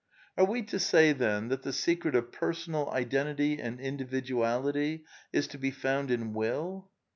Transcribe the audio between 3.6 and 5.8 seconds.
and Individuality is to be